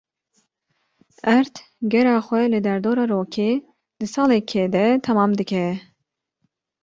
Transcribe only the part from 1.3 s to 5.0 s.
Erd gera xwe li derdora rokê di salekê de